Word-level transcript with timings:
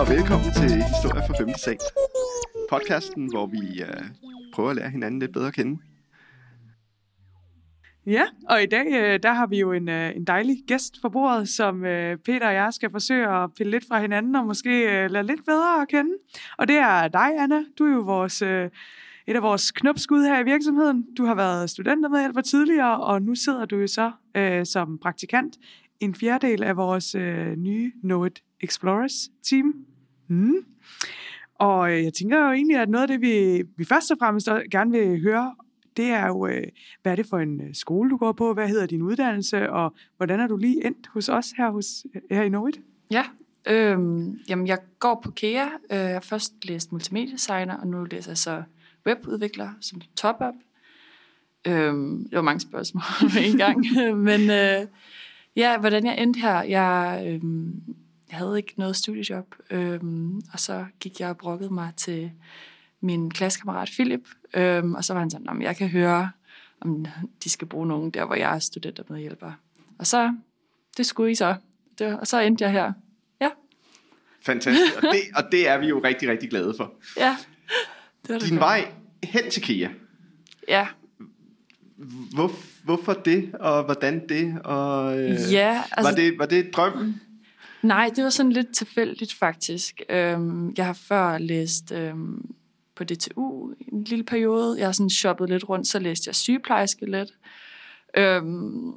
Og 0.00 0.08
velkommen 0.08 0.52
til 0.52 0.70
Historie 0.92 1.22
fra 1.26 1.34
5. 1.38 1.48
sal. 1.64 1.78
Podcasten, 2.70 3.30
hvor 3.32 3.46
vi 3.46 3.82
øh, 3.82 4.04
prøver 4.54 4.70
at 4.70 4.76
lære 4.76 4.90
hinanden 4.90 5.20
lidt 5.20 5.32
bedre 5.32 5.46
at 5.46 5.54
kende. 5.54 5.78
Ja, 8.06 8.24
og 8.50 8.62
i 8.62 8.66
dag 8.66 8.86
øh, 8.86 9.18
der 9.22 9.32
har 9.32 9.46
vi 9.46 9.58
jo 9.58 9.72
en, 9.72 9.88
øh, 9.88 10.16
en 10.16 10.24
dejlig 10.24 10.56
gæst 10.66 10.94
på 11.02 11.08
bordet, 11.08 11.48
som 11.48 11.84
øh, 11.84 12.18
Peter 12.18 12.46
og 12.46 12.54
jeg 12.54 12.72
skal 12.72 12.90
forsøge 12.90 13.28
at 13.28 13.50
pille 13.56 13.70
lidt 13.70 13.84
fra 13.88 14.00
hinanden 14.00 14.34
og 14.34 14.46
måske 14.46 14.70
øh, 14.70 15.10
lære 15.10 15.26
lidt 15.26 15.44
bedre 15.46 15.82
at 15.82 15.88
kende. 15.88 16.10
Og 16.58 16.68
det 16.68 16.76
er 16.76 17.08
dig, 17.08 17.38
Anna. 17.38 17.60
Du 17.78 17.84
er 17.86 17.92
jo 17.92 18.00
vores, 18.00 18.42
øh, 18.42 18.70
et 19.26 19.36
af 19.36 19.42
vores 19.42 19.72
knopskud 19.72 20.22
her 20.22 20.40
i 20.40 20.44
virksomheden. 20.44 21.06
Du 21.16 21.24
har 21.24 21.34
været 21.34 21.70
studentermedhjælper 21.70 22.40
tidligere, 22.40 23.00
og 23.00 23.22
nu 23.22 23.34
sidder 23.34 23.64
du 23.64 23.76
jo 23.76 23.86
så 23.86 24.12
øh, 24.34 24.66
som 24.66 24.98
praktikant 24.98 25.56
en 26.00 26.14
fjerdedel 26.14 26.62
af 26.62 26.76
vores 26.76 27.14
øh, 27.14 27.56
nye 27.56 27.92
Know 28.02 28.24
It 28.24 28.42
Explorers 28.60 29.30
team. 29.42 29.74
Mm. 30.28 30.56
Og 31.54 31.92
øh, 31.92 32.04
jeg 32.04 32.12
tænker 32.12 32.46
jo 32.46 32.52
egentlig, 32.52 32.76
at 32.76 32.88
noget 32.88 33.02
af 33.02 33.08
det, 33.08 33.20
vi, 33.20 33.62
vi 33.76 33.84
først 33.84 34.10
og 34.10 34.16
fremmest 34.20 34.48
gerne 34.70 34.90
vil 34.90 35.22
høre 35.22 35.54
det 35.96 36.06
er 36.06 36.26
jo, 36.26 36.46
øh, 36.46 36.62
hvad 37.02 37.12
er 37.12 37.16
det 37.16 37.26
for 37.26 37.38
en 37.38 37.60
øh, 37.60 37.74
skole, 37.74 38.10
du 38.10 38.16
går 38.16 38.32
på? 38.32 38.54
Hvad 38.54 38.68
hedder 38.68 38.86
din 38.86 39.02
uddannelse? 39.02 39.70
Og 39.70 39.94
hvordan 40.16 40.40
er 40.40 40.46
du 40.46 40.56
lige 40.56 40.86
endt 40.86 41.06
hos 41.06 41.28
os 41.28 41.50
her, 41.56 41.70
hos, 41.70 42.06
her 42.30 42.42
i 42.42 42.48
Norwit? 42.48 42.80
Ja, 43.10 43.24
øhm, 43.66 44.38
jamen 44.48 44.66
jeg 44.66 44.78
går 44.98 45.20
på 45.24 45.30
KEA. 45.30 45.64
Øh, 45.64 45.98
jeg 45.98 46.12
har 46.12 46.20
først 46.20 46.64
læst 46.64 46.92
multimediedesigner, 46.92 47.76
og 47.76 47.86
nu 47.86 48.04
læser 48.04 48.30
jeg 48.30 48.38
så 48.38 48.62
webudvikler 49.06 49.70
som 49.80 50.00
top-up. 50.16 50.54
Øhm, 51.66 52.28
det 52.28 52.36
var 52.36 52.42
mange 52.42 52.60
spørgsmål 52.60 53.02
på 53.32 53.38
en 53.44 53.56
gang. 53.56 53.86
Men 54.28 54.50
øh, 54.50 54.86
ja, 55.56 55.78
hvordan 55.78 56.06
jeg 56.06 56.18
endte 56.18 56.40
her. 56.40 56.62
Jeg, 56.62 57.22
øh, 57.26 57.40
jeg 58.30 58.38
havde 58.38 58.56
ikke 58.56 58.74
noget 58.76 58.96
studiejob, 58.96 59.54
øh, 59.70 60.00
og 60.52 60.60
så 60.60 60.84
gik 61.00 61.20
jeg 61.20 61.28
og 61.28 61.38
brokkede 61.38 61.74
mig 61.74 61.92
til 61.96 62.30
min 63.00 63.30
klassekammerat 63.30 63.88
Philip, 63.92 64.28
øhm, 64.54 64.94
og 64.94 65.04
så 65.04 65.12
var 65.12 65.20
han 65.20 65.30
sådan, 65.30 65.62
jeg 65.62 65.76
kan 65.76 65.88
høre, 65.88 66.30
om 66.80 67.06
de 67.44 67.50
skal 67.50 67.68
bruge 67.68 67.86
nogen 67.86 68.10
der, 68.10 68.24
hvor 68.24 68.34
jeg 68.34 68.54
er 68.54 68.58
studenter 68.58 69.02
med 69.08 69.20
hjælper. 69.20 69.52
Og 69.98 70.06
så, 70.06 70.34
det 70.96 71.06
skulle 71.06 71.30
I 71.30 71.34
så. 71.34 71.56
Det, 71.98 72.18
og 72.18 72.26
så 72.26 72.40
endte 72.40 72.64
jeg 72.64 72.72
her. 72.72 72.92
Ja. 73.40 73.48
Fantastisk. 74.42 74.96
Og 74.96 75.02
det, 75.02 75.20
og 75.36 75.52
det 75.52 75.68
er 75.68 75.78
vi 75.78 75.86
jo 75.86 76.00
rigtig, 76.04 76.28
rigtig 76.28 76.50
glade 76.50 76.74
for. 76.76 76.94
Ja. 77.16 77.36
Det 78.22 78.32
var 78.32 78.38
det 78.38 78.48
Din 78.48 78.58
vej 78.58 78.92
hen 79.24 79.50
til 79.50 79.62
KIA. 79.62 79.90
Ja. 80.68 80.86
Hvor, 82.34 82.50
hvorfor 82.84 83.12
det, 83.12 83.54
og 83.54 83.84
hvordan 83.84 84.28
det? 84.28 84.58
Og, 84.64 85.18
øh, 85.18 85.52
ja, 85.52 85.82
altså, 85.92 86.10
var, 86.10 86.16
det, 86.16 86.38
var 86.38 86.46
det 86.46 86.70
drømmen? 86.76 87.20
Nej, 87.82 88.10
det 88.16 88.24
var 88.24 88.30
sådan 88.30 88.52
lidt 88.52 88.74
tilfældigt 88.74 89.34
faktisk. 89.34 90.02
Øhm, 90.08 90.74
jeg 90.76 90.86
har 90.86 90.92
før 90.92 91.38
læst 91.38 91.92
øhm, 91.92 92.54
på 92.96 93.04
DTU 93.04 93.72
en 93.92 94.04
lille 94.04 94.24
periode. 94.24 94.78
Jeg 94.78 94.86
har 94.86 94.92
sådan 94.92 95.10
shoppet 95.10 95.48
lidt 95.48 95.68
rundt, 95.68 95.86
så 95.86 95.98
læste 95.98 96.28
jeg 96.28 96.34
sygeplejerske 96.34 97.06
lidt. 97.10 97.30
Øhm, 98.16 98.92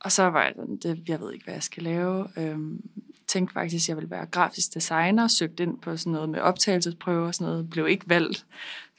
og 0.00 0.12
så 0.12 0.22
var 0.22 0.42
jeg 0.42 0.52
sådan, 0.56 0.76
det, 0.76 1.08
jeg 1.08 1.20
ved 1.20 1.32
ikke, 1.32 1.44
hvad 1.44 1.54
jeg 1.54 1.62
skal 1.62 1.82
lave. 1.82 2.26
Øhm, 2.36 2.80
tænkte 3.26 3.52
faktisk, 3.52 3.84
at 3.84 3.88
jeg 3.88 3.96
ville 3.96 4.10
være 4.10 4.26
grafisk 4.26 4.74
designer, 4.74 5.28
søgte 5.28 5.62
ind 5.62 5.78
på 5.78 5.96
sådan 5.96 6.12
noget 6.12 6.28
med 6.28 6.40
optagelsesprøver 6.40 7.26
og 7.26 7.34
sådan 7.34 7.52
noget, 7.52 7.70
blev 7.70 7.88
ikke 7.88 8.08
valgt 8.08 8.46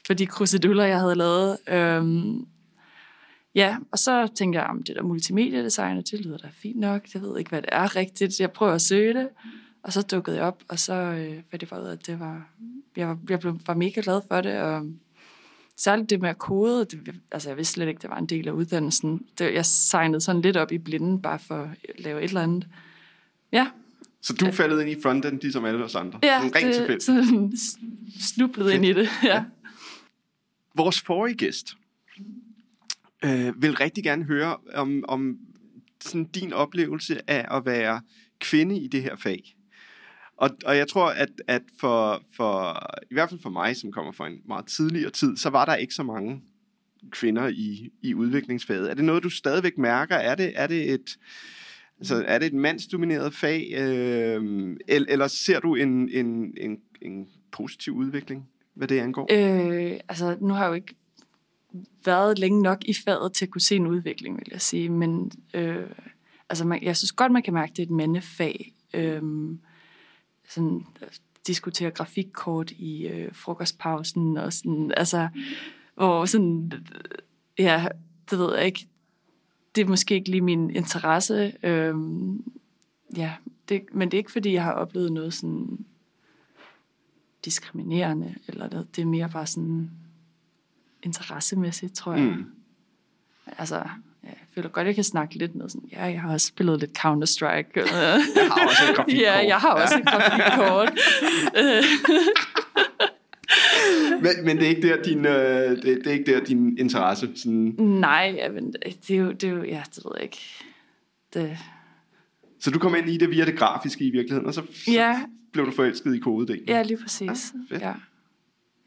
for 0.06 0.14
de 0.14 0.26
kruseduller, 0.26 0.84
jeg 0.84 0.98
havde 0.98 1.14
lavet. 1.14 1.58
Øhm, 1.68 2.46
ja, 3.56 3.76
og 3.92 3.98
så 3.98 4.28
tænkte 4.34 4.58
jeg, 4.58 4.66
om 4.66 4.82
det 4.82 4.96
der 4.96 5.02
multimediedesigner, 5.02 6.00
det 6.00 6.20
lyder 6.20 6.38
da 6.38 6.48
fint 6.52 6.80
nok. 6.80 7.02
Jeg 7.14 7.22
ved 7.22 7.38
ikke, 7.38 7.48
hvad 7.48 7.62
det 7.62 7.70
er 7.72 7.96
rigtigt. 7.96 8.40
Jeg 8.40 8.52
prøver 8.52 8.72
at 8.72 8.82
søge 8.82 9.14
det. 9.14 9.28
Og 9.82 9.92
så 9.92 10.02
dukkede 10.02 10.36
jeg 10.36 10.44
op, 10.44 10.62
og 10.68 10.78
så 10.78 10.92
øh, 10.92 11.42
fandt 11.50 11.62
jeg 11.62 11.68
bare 11.68 11.82
ud 11.82 11.86
af, 11.86 11.92
at 11.92 12.06
det 12.06 12.20
var 12.20 12.48
jeg, 12.96 13.08
var, 13.08 13.18
jeg 13.28 13.40
blev, 13.40 13.58
var 13.66 13.74
mega 13.74 14.00
glad 14.04 14.20
for 14.28 14.40
det, 14.40 14.60
og 14.60 14.86
særligt 15.76 16.10
det 16.10 16.20
med 16.20 16.28
at 16.28 16.38
kode, 16.38 16.84
det, 16.84 17.14
altså 17.32 17.48
jeg 17.48 17.56
vidste 17.56 17.72
slet 17.72 17.88
ikke, 17.88 18.02
det 18.02 18.10
var 18.10 18.18
en 18.18 18.26
del 18.26 18.48
af 18.48 18.52
uddannelsen. 18.52 19.26
Det, 19.38 19.54
jeg 19.54 19.66
signede 19.66 20.20
sådan 20.20 20.42
lidt 20.42 20.56
op 20.56 20.72
i 20.72 20.78
blinden, 20.78 21.22
bare 21.22 21.38
for 21.38 21.70
at 21.88 22.00
lave 22.00 22.22
et 22.22 22.28
eller 22.28 22.42
andet. 22.42 22.66
Ja. 23.52 23.66
Så 24.22 24.32
du 24.32 24.50
faldet 24.52 24.80
ind 24.80 24.90
i 24.90 25.02
frontend, 25.02 25.40
ligesom 25.40 25.64
alle 25.64 25.84
os 25.84 25.94
andre? 25.94 26.18
Ja, 26.22 26.40
sådan 26.40 26.56
rent 26.56 26.88
det, 26.88 27.02
sådan 27.02 27.52
snublede 28.20 28.74
ind 28.74 28.84
i 28.84 28.92
det, 28.92 29.08
ja. 29.22 29.34
ja. 29.34 29.44
Vores 30.74 31.00
forrige 31.00 31.36
gæst 31.36 31.76
øh, 33.26 33.62
vil 33.62 33.76
rigtig 33.76 34.04
gerne 34.04 34.24
høre 34.24 34.56
om, 34.74 35.04
om 35.08 35.38
sådan 36.00 36.24
din 36.24 36.52
oplevelse 36.52 37.30
af 37.30 37.56
at 37.56 37.66
være 37.66 38.00
kvinde 38.40 38.78
i 38.78 38.88
det 38.88 39.02
her 39.02 39.16
fag. 39.16 39.56
Og, 40.36 40.50
og 40.64 40.76
jeg 40.76 40.88
tror, 40.88 41.06
at, 41.06 41.28
at 41.48 41.62
for, 41.80 42.22
for, 42.36 42.82
i 43.10 43.14
hvert 43.14 43.28
fald 43.28 43.40
for 43.40 43.50
mig, 43.50 43.76
som 43.76 43.92
kommer 43.92 44.12
fra 44.12 44.26
en 44.26 44.40
meget 44.48 44.66
tidligere 44.66 45.10
tid, 45.10 45.36
så 45.36 45.50
var 45.50 45.64
der 45.64 45.74
ikke 45.74 45.94
så 45.94 46.02
mange 46.02 46.42
kvinder 47.10 47.48
i, 47.48 47.90
i 48.02 48.14
udviklingsfaget. 48.14 48.90
Er 48.90 48.94
det 48.94 49.04
noget, 49.04 49.22
du 49.22 49.30
stadigvæk 49.30 49.78
mærker? 49.78 50.16
Er 50.16 50.34
det, 50.34 50.52
er 50.54 50.66
det 50.66 50.90
et... 50.90 51.18
Altså, 51.98 52.24
er 52.26 52.38
det 52.38 52.46
et 52.46 52.54
mandsdomineret 52.54 53.34
fag, 53.34 53.72
øh, 53.78 54.76
eller, 54.88 55.12
eller 55.12 55.26
ser 55.26 55.60
du 55.60 55.74
en, 55.74 56.08
en, 56.08 56.54
en, 56.56 56.78
en 57.02 57.28
positiv 57.52 57.92
udvikling, 57.92 58.48
hvad 58.74 58.88
det 58.88 58.98
angår? 58.98 59.28
Øh, 59.32 60.00
altså, 60.08 60.36
nu 60.40 60.54
har 60.54 60.62
jeg 60.62 60.68
jo 60.68 60.74
ikke 60.74 60.94
været 62.04 62.38
længe 62.38 62.62
nok 62.62 62.84
i 62.84 62.94
faget 62.94 63.32
til 63.32 63.44
at 63.44 63.50
kunne 63.50 63.60
se 63.60 63.76
en 63.76 63.86
udvikling, 63.86 64.36
vil 64.36 64.48
jeg 64.52 64.60
sige. 64.60 64.88
Men 64.88 65.32
øh, 65.54 65.90
altså, 66.48 66.64
man, 66.64 66.82
jeg 66.82 66.96
synes 66.96 67.12
godt, 67.12 67.32
man 67.32 67.42
kan 67.42 67.54
mærke, 67.54 67.70
at 67.70 67.76
det 67.76 67.82
er 67.82 67.86
et 67.86 67.92
mandefag. 67.92 68.72
Øh, 68.94 69.22
sådan, 70.48 70.86
diskutere 71.46 71.90
grafikkort 71.90 72.70
i 72.70 73.06
øh, 73.06 73.34
frokostpausen, 73.34 74.36
og 74.36 74.52
sådan, 74.52 74.92
altså, 74.96 75.28
hvor 75.94 76.24
sådan, 76.24 76.72
ja, 77.58 77.88
det 78.30 78.38
ved 78.38 78.56
jeg 78.56 78.66
ikke, 78.66 78.88
det 79.74 79.80
er 79.80 79.88
måske 79.88 80.14
ikke 80.14 80.30
lige 80.30 80.40
min 80.40 80.70
interesse, 80.70 81.52
øhm, 81.62 82.44
ja, 83.16 83.32
det, 83.68 83.82
men 83.92 84.10
det 84.10 84.16
er 84.16 84.20
ikke 84.20 84.32
fordi, 84.32 84.52
jeg 84.52 84.64
har 84.64 84.72
oplevet 84.72 85.12
noget 85.12 85.34
sådan 85.34 85.86
diskriminerende, 87.44 88.34
eller 88.48 88.70
noget, 88.70 88.96
det 88.96 89.02
er 89.02 89.06
mere 89.06 89.28
bare 89.28 89.46
sådan 89.46 89.90
interessemæssigt, 91.02 91.94
tror 91.94 92.12
jeg. 92.12 92.22
Mm. 92.22 92.44
Altså, 93.58 93.74
jeg 94.22 94.34
føler 94.54 94.68
godt, 94.68 94.86
jeg 94.86 94.94
kan 94.94 95.04
snakke 95.04 95.34
lidt 95.34 95.54
med 95.54 95.68
sådan, 95.68 95.88
ja, 95.92 96.04
jeg 96.04 96.20
har 96.20 96.32
også 96.32 96.46
spillet 96.46 96.80
lidt 96.80 96.98
Counter-Strike. 96.98 97.70
jeg 97.76 98.50
har 98.50 98.68
også 98.68 98.82
et 98.90 98.96
grafikkort. 98.96 99.20
Ja, 99.26 99.46
jeg 99.46 99.56
har 99.56 99.70
også 99.70 99.98
et 99.98 100.06
grafikkort. 100.06 100.92
men, 104.22 104.44
men 104.44 104.56
det 104.56 104.64
er 104.64 104.68
ikke 104.68 104.88
der 104.88 105.02
din, 105.02 105.26
øh, 105.26 105.70
det, 105.70 105.82
det 105.82 106.06
er 106.06 106.10
ikke 106.10 106.32
der 106.32 106.44
din 106.44 106.78
interesse 106.78 107.30
sådan. 107.36 107.74
Nej, 107.78 108.34
ja, 108.36 108.50
men 108.50 108.74
det 109.08 109.10
er 109.10 109.16
jo, 109.16 109.32
det 109.32 109.44
er 109.44 109.50
jo 109.50 109.62
ja, 109.62 109.82
det 109.94 110.04
ved 110.04 110.12
jeg 110.14 110.22
ikke. 110.22 110.64
Det... 111.34 111.58
Så 112.60 112.70
du 112.70 112.78
kom 112.78 112.94
ind 112.94 113.08
i 113.08 113.16
det 113.16 113.30
via 113.30 113.44
det 113.44 113.58
grafiske 113.58 114.04
i 114.04 114.10
virkeligheden, 114.10 114.46
og 114.46 114.54
så, 114.54 114.62
ja. 114.88 115.20
så 115.20 115.28
blev 115.52 115.66
du 115.66 115.70
forelsket 115.70 116.14
i 116.14 116.18
kodedelen? 116.18 116.68
Ja, 116.68 116.82
lige 116.82 116.98
præcis. 117.02 117.52
Ja, 117.70 117.78
ja. 117.78 117.94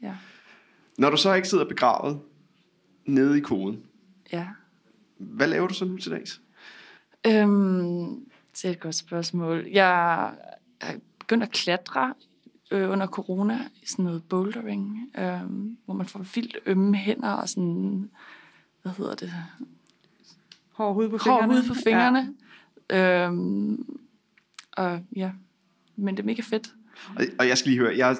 ja. 0.02 0.14
Når 0.98 1.10
du 1.10 1.16
så 1.16 1.34
ikke 1.34 1.48
sidder 1.48 1.64
begravet 1.64 2.20
nede 3.04 3.38
i 3.38 3.40
koden, 3.40 3.82
ja 4.32 4.46
hvad 5.20 5.46
laver 5.46 5.68
du 5.68 5.74
så 5.74 5.84
nu 5.84 5.96
til 5.96 6.12
dags? 6.12 6.40
Øhm, 7.26 8.24
det 8.52 8.64
er 8.64 8.70
et 8.70 8.80
godt 8.80 8.94
spørgsmål. 8.94 9.66
Jeg 9.72 10.24
er 10.80 10.94
begyndt 11.18 11.42
at 11.42 11.50
klatre 11.50 12.14
øh, 12.70 12.90
under 12.90 13.06
corona 13.06 13.68
i 13.82 13.86
sådan 13.86 14.04
noget 14.04 14.22
bouldering, 14.24 15.10
øh, 15.18 15.40
hvor 15.84 15.94
man 15.94 16.06
får 16.06 16.26
vildt 16.34 16.58
ømme 16.66 16.96
hænder 16.96 17.30
og 17.30 17.48
sådan, 17.48 18.10
hvad 18.82 18.92
hedder 18.92 19.14
det? 19.14 19.32
Hård 20.72 20.94
hud 20.94 21.08
på 21.08 21.18
fingrene. 21.18 21.54
Hård 21.54 21.62
hud 21.62 21.68
på 21.68 21.74
fingrene. 21.74 22.34
Ja. 22.90 23.26
Øhm, 23.26 23.98
og 24.72 25.00
ja, 25.16 25.30
men 25.96 26.16
det 26.16 26.22
er 26.22 26.26
mega 26.26 26.42
fedt. 26.42 26.74
Og, 27.16 27.24
og 27.38 27.48
jeg 27.48 27.58
skal 27.58 27.70
lige 27.70 27.80
høre, 27.80 27.96
jeg, 27.96 28.16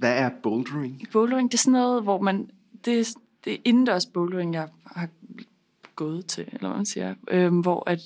hvad 0.00 0.18
er 0.18 0.30
bouldering? 0.42 1.08
Bouldering, 1.12 1.52
det 1.52 1.58
er 1.58 1.62
sådan 1.62 1.72
noget, 1.72 2.02
hvor 2.02 2.20
man, 2.20 2.50
det, 2.84 3.08
det 3.44 3.52
er 3.52 3.56
indendørs 3.64 4.06
bouldering, 4.06 4.54
jeg 4.54 4.68
har 4.86 5.08
gået 5.96 6.26
til, 6.26 6.48
eller 6.52 6.68
hvad 6.68 6.76
man 6.76 6.86
siger, 6.86 7.14
øh, 7.30 7.58
hvor 7.58 7.90
at 7.90 8.00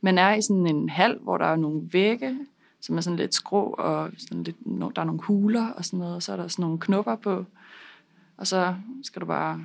man 0.00 0.18
er 0.18 0.34
i 0.34 0.42
sådan 0.42 0.66
en 0.66 0.88
hal, 0.88 1.18
hvor 1.22 1.38
der 1.38 1.46
er 1.46 1.56
nogle 1.56 1.88
vægge, 1.92 2.38
som 2.80 2.96
er 2.96 3.00
sådan 3.00 3.16
lidt 3.16 3.34
skrå, 3.34 3.74
og 3.78 4.10
sådan 4.18 4.42
lidt, 4.42 4.56
der 4.64 5.00
er 5.00 5.04
nogle 5.04 5.22
huler 5.22 5.68
og 5.68 5.84
sådan 5.84 5.98
noget, 5.98 6.14
og 6.14 6.22
så 6.22 6.32
er 6.32 6.36
der 6.36 6.48
sådan 6.48 6.62
nogle 6.62 6.80
knopper 6.80 7.16
på, 7.16 7.44
og 8.36 8.46
så 8.46 8.74
skal 9.02 9.20
du 9.20 9.26
bare 9.26 9.64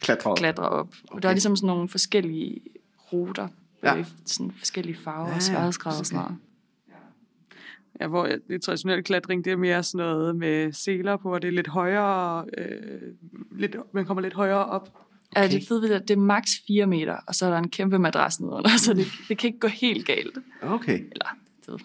klatre 0.00 0.30
op. 0.30 0.36
Klatre 0.36 0.68
op. 0.68 0.88
Okay. 0.88 1.16
Og 1.16 1.22
der 1.22 1.28
er 1.28 1.32
ligesom 1.32 1.56
sådan 1.56 1.66
nogle 1.66 1.88
forskellige 1.88 2.60
ruter, 3.12 3.48
ja. 3.82 3.94
i 3.94 4.04
sådan 4.24 4.52
forskellige 4.52 4.96
farver 4.96 5.28
ja, 5.28 5.34
og 5.34 5.42
sværhedsgrader 5.42 5.96
okay. 5.96 6.00
og 6.00 6.06
sådan 6.06 6.22
noget. 6.22 6.36
Ja, 8.00 8.06
hvor 8.06 8.28
det 8.48 8.62
traditionelle 8.62 9.02
klatring, 9.02 9.44
det 9.44 9.52
er 9.52 9.56
mere 9.56 9.82
sådan 9.82 10.06
noget 10.06 10.36
med 10.36 10.72
seler 10.72 11.16
på, 11.16 11.34
og 11.34 11.42
det 11.42 11.48
er 11.48 11.52
lidt 11.52 11.68
højere, 11.68 12.44
øh, 12.58 12.68
lidt, 13.52 13.76
man 13.92 14.04
kommer 14.04 14.22
lidt 14.22 14.34
højere 14.34 14.66
op. 14.66 14.92
Okay. 15.36 15.42
Ja, 15.42 15.48
det 15.48 15.68
fede 15.68 15.82
ved 15.82 15.88
det, 15.88 16.08
det 16.08 16.14
er 16.14 16.20
maks 16.20 16.50
4 16.66 16.86
meter, 16.86 17.16
og 17.26 17.34
så 17.34 17.46
er 17.46 17.50
der 17.50 17.58
en 17.58 17.68
kæmpe 17.68 17.98
madras 17.98 18.40
nedenunder, 18.40 18.70
så 18.86 18.94
det, 18.94 19.06
det 19.28 19.38
kan 19.38 19.48
ikke 19.48 19.58
gå 19.58 19.68
helt 19.68 20.06
galt. 20.06 20.38
Okay. 20.62 21.00
Eller, 21.12 21.36
det, 21.66 21.82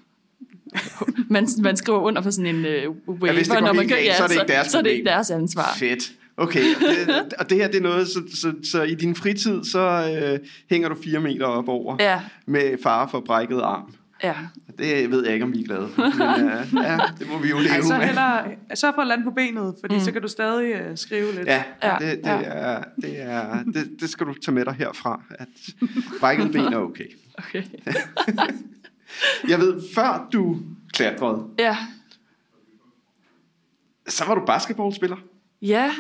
man, 1.29 1.47
man 1.61 1.77
skriver 1.77 1.99
under 1.99 2.21
på 2.21 2.31
sådan 2.31 2.55
en 2.55 2.65
uh, 2.65 2.95
waiver, 3.07 3.27
Ja, 3.27 3.33
hvis 3.33 3.47
det 3.47 3.57
går 3.57 3.65
når 3.65 3.73
man 3.73 3.87
gør, 3.87 3.95
galt, 3.95 4.15
så 4.15 4.23
er 4.23 4.27
det 4.27 4.35
ikke 4.35 4.53
deres 4.53 4.67
så 4.67 4.77
er 4.77 4.81
det 4.81 4.89
ikke 4.89 5.05
deres 5.05 5.31
ansvar. 5.31 5.75
Fedt. 5.77 6.11
Okay, 6.37 6.75
og 6.75 6.81
det, 6.81 7.33
og 7.33 7.49
det 7.49 7.57
her 7.57 7.67
det 7.67 7.77
er 7.77 7.81
noget, 7.81 8.07
så, 8.07 8.21
så, 8.33 8.53
så 8.71 8.83
i 8.83 8.95
din 8.95 9.15
fritid, 9.15 9.63
så 9.63 9.79
øh, 9.79 10.39
hænger 10.69 10.89
du 10.89 10.95
fire 11.03 11.19
meter 11.19 11.45
op 11.45 11.69
over 11.69 11.95
Ja, 11.99 12.21
med 12.45 12.77
fare 12.83 13.09
for 13.09 13.19
brækket 13.19 13.61
arm. 13.61 13.93
Ja. 14.25 14.35
Det 14.77 15.11
ved 15.11 15.23
jeg 15.25 15.33
ikke, 15.33 15.43
om 15.45 15.53
vi 15.53 15.61
er 15.61 15.65
glade 15.65 15.87
for. 15.95 16.01
Men 16.01 16.49
øh, 16.49 16.85
ja, 16.89 16.97
det 17.19 17.27
må 17.29 17.37
vi 17.39 17.49
jo 17.49 17.57
leve 17.59 17.69
Ej, 17.69 17.81
så 17.81 17.97
med. 17.97 18.05
hellere, 18.05 18.55
sørg 18.75 18.93
for 18.95 19.01
at 19.01 19.07
lande 19.07 19.23
på 19.23 19.31
benet, 19.31 19.75
fordi 19.79 19.95
Mm. 19.95 20.01
så 20.01 20.11
kan 20.11 20.21
du 20.21 20.27
stadig 20.27 20.89
uh, 20.91 20.97
skrive 20.97 21.35
lidt. 21.35 21.47
Ja, 21.47 21.63
Ja, 21.83 21.97
det, 21.99 22.17
det, 22.17 22.25
ja. 22.25 22.41
er, 22.43 22.83
det, 23.01 23.21
er, 23.21 23.63
det, 23.63 23.97
det 23.99 24.09
skal 24.09 24.27
du 24.27 24.33
tage 24.33 24.55
med 24.55 24.65
dig 24.65 24.73
herfra, 24.73 25.21
at 25.29 25.47
brækket 26.19 26.51
ben 26.51 26.61
er 26.73 26.77
okay. 26.77 27.07
Okay. 27.37 27.63
Jeg 29.49 29.59
ved, 29.59 29.81
før 29.95 30.27
du 30.33 30.59
klatrede, 30.93 31.43
Ja, 31.59 31.77
så 34.07 34.25
var 34.25 34.35
du 34.35 34.45
basketballspiller. 34.45 35.17
Ja, 35.61 35.91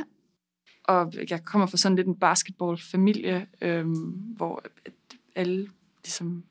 og 0.83 1.13
jeg 1.29 1.43
kommer 1.45 1.67
fra 1.67 1.77
sådan 1.77 1.95
lidt 1.95 2.07
en 2.07 2.15
basketballfamilie, 2.15 3.45
øhm, 3.61 3.93
hvor 4.37 4.63
alle 5.35 5.67
ligesom 6.03 6.43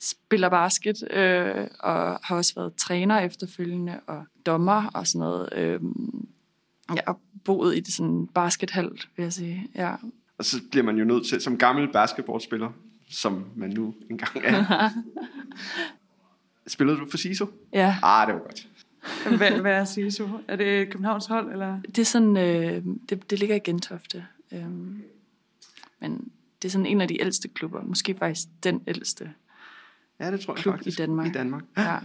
spiller 0.00 0.48
basket, 0.48 1.12
øh, 1.12 1.66
og 1.80 2.18
har 2.22 2.36
også 2.36 2.54
været 2.54 2.74
træner 2.74 3.18
efterfølgende, 3.18 4.00
og 4.06 4.24
dommer 4.46 4.86
og 4.94 5.06
sådan 5.06 5.18
noget. 5.18 5.48
Øhm, 5.52 6.28
jeg 6.88 7.02
har 7.06 7.18
boet 7.44 7.76
i 7.76 7.80
det 7.80 7.94
sådan 7.94 8.26
baskethal, 8.26 8.90
vil 9.16 9.22
jeg 9.22 9.32
sige. 9.32 9.68
Ja. 9.74 9.94
Og 10.38 10.44
så 10.44 10.56
bliver 10.70 10.84
man 10.84 10.96
jo 10.96 11.04
nødt 11.04 11.26
til, 11.26 11.40
som 11.40 11.58
gammel 11.58 11.92
basketballspiller, 11.92 12.70
som 13.10 13.44
man 13.56 13.70
nu 13.70 13.94
engang 14.10 14.38
er. 14.44 14.90
Spillede 16.66 16.98
du 16.98 17.06
for 17.10 17.18
SISO? 17.18 17.46
ja. 17.72 17.96
Ah, 18.02 18.26
det 18.26 18.34
var 18.34 18.40
godt. 18.40 18.68
Hvad, 19.36 19.60
hvad 19.60 19.72
er 19.72 19.84
SISO? 19.84 20.28
Er 20.48 20.56
det 20.56 20.90
Københavns 20.90 21.26
hold, 21.26 21.52
eller? 21.52 21.80
Det 21.80 21.98
er 21.98 22.04
sådan, 22.04 22.36
øh, 22.36 22.84
det, 23.08 23.30
det 23.30 23.38
ligger 23.38 23.56
i 23.56 23.58
Gentofte. 23.58 24.26
Øhm, 24.52 25.02
men 26.00 26.32
det 26.62 26.68
er 26.68 26.72
sådan 26.72 26.86
en 26.86 27.00
af 27.00 27.08
de 27.08 27.20
ældste 27.20 27.48
klubber. 27.48 27.82
Måske 27.82 28.14
faktisk 28.14 28.48
den 28.62 28.82
ældste. 28.86 29.30
Ja, 30.20 30.30
det 30.30 30.40
tror 30.40 30.54
jeg 30.54 30.62
Klub 30.62 30.74
i 30.74 30.78
faktisk. 30.78 30.98
Danmark. 30.98 31.26
I 31.26 31.30
Danmark. 31.32 31.62
Ja. 31.78 31.96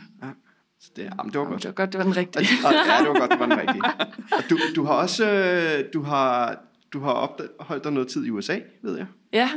Så 0.80 0.92
det, 0.96 1.04
jamen, 1.04 1.32
det 1.34 1.40
var 1.40 1.46
Jamen, 1.46 1.52
godt. 1.52 1.62
det 1.64 1.68
var 1.68 1.74
godt, 1.74 1.92
det 1.94 1.98
var 1.98 2.04
den 2.04 2.18
rigtige. 2.18 2.48
Og, 2.66 2.74
ja, 2.74 3.00
det 3.00 3.08
var 3.10 3.20
godt, 3.20 3.32
det 3.32 3.40
var 3.40 3.46
den 3.46 3.58
rigtige. 3.58 3.82
Og 4.38 4.44
du, 4.50 4.58
du 4.76 4.84
har 4.86 4.94
også 4.94 5.32
øh, 5.32 5.86
du 5.94 6.02
har, 6.04 6.60
du 6.94 7.00
har 7.00 7.12
opholdt 7.12 7.84
dig 7.84 7.92
noget 7.92 8.08
tid 8.08 8.26
i 8.26 8.30
USA, 8.30 8.60
ved 8.82 8.98
jeg. 8.98 9.06
Ja, 9.34 9.50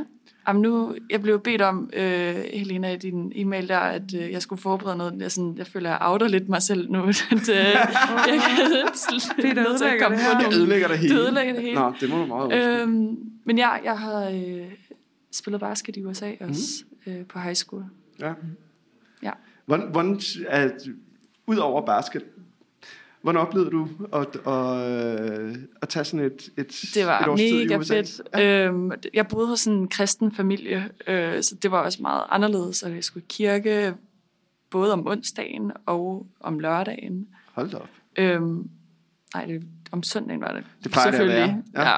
Jamen 0.49 0.63
nu, 0.63 0.97
jeg 1.11 1.23
blev 1.23 1.41
bedt 1.41 1.63
om, 1.63 1.91
øh, 1.93 2.35
Helena, 2.55 2.93
i 2.93 2.97
din 2.97 3.33
e-mail 3.35 3.69
der, 3.69 3.79
at 3.79 4.15
øh, 4.15 4.31
jeg 4.33 4.43
skulle 4.43 4.63
forberede 4.63 4.97
noget. 4.97 5.15
Jeg, 5.21 5.33
sådan, 5.33 5.55
jeg 5.59 5.67
føler, 5.67 5.91
jeg 5.91 5.99
outer 6.01 6.29
lidt 6.29 6.49
mig 6.49 6.63
selv 6.63 6.91
nu. 6.91 7.03
At, 7.09 7.13
øh, 7.49 7.57
jeg 7.57 7.89
kan 9.43 9.57
nødt 9.57 9.79
til 9.79 9.85
at 9.85 9.89
ødelægger 9.89 10.09
komme 10.09 10.17
det 10.17 10.25
på 10.25 10.31
her. 10.31 10.39
Jeg 10.39 10.43
nogle- 10.43 10.57
ødelægger 10.57 10.89
det 10.89 10.99
hele. 10.99 11.15
Det 11.15 11.21
ødelægger 11.21 11.53
det 11.55 11.63
hele. 11.63 11.75
Nå, 11.75 11.93
det 12.01 12.11
må 12.11 12.19
du 12.19 12.27
meget. 12.27 12.81
Øhm, 12.81 13.17
men 13.45 13.59
ja, 13.59 13.69
jeg 13.85 13.99
har 13.99 14.29
øh, 14.29 14.73
spillet 15.33 15.61
basket 15.61 15.97
i 15.97 16.05
USA 16.05 16.31
også, 16.41 16.85
mm. 17.07 17.13
øh, 17.13 17.27
på 17.27 17.39
high 17.39 17.55
school. 17.55 17.85
Ja. 18.21 18.35
Ja. 19.23 19.31
Hvordan, 19.67 19.91
hvordan 19.91 20.21
at, 20.49 20.73
ud 21.47 21.57
over 21.57 21.87
basket, 21.87 22.25
hvordan 23.23 23.41
oplevede 23.41 23.71
du 23.71 23.89
at, 24.13 24.37
at, 24.47 25.57
at 25.83 25.89
tage 25.89 26.05
sådan 26.05 26.27
et, 26.27 26.51
et, 26.57 26.85
Det 26.95 27.07
var 27.07 27.21
et 27.21 27.29
års 27.29 27.41
tid 27.41 27.65
mega 27.65 27.79
USA? 27.79 27.95
fedt. 27.95 28.21
Ja. 28.35 28.67
Øhm, 28.67 28.93
jeg 29.15 29.29
boede 29.29 29.49
hos 29.49 29.65
en 29.65 29.89
kristen 29.89 30.33
familie, 30.33 30.91
øh, 31.07 31.43
så 31.43 31.55
det 31.63 31.71
var 31.71 31.81
også 31.81 32.03
meget 32.03 32.25
anderledes, 32.29 32.83
at 32.83 32.95
jeg 32.95 33.05
skulle 33.05 33.25
i 33.25 33.27
kirke 33.29 33.95
både 34.71 34.93
om 34.93 35.07
onsdagen 35.07 35.73
og 35.87 36.27
om 36.41 36.59
lørdagen. 36.59 37.29
Hold 37.53 37.71
da 37.71 37.77
op. 37.77 37.89
Øhm, 38.17 38.69
nej, 39.35 39.45
det, 39.45 39.63
om 39.93 40.03
søndagen 40.03 40.41
var 40.41 40.53
det. 40.53 40.65
Det 40.85 40.93
plejer 40.93 41.11
det 41.11 41.19
at 41.21 41.29
være. 41.29 41.63
Ja. 41.75 41.97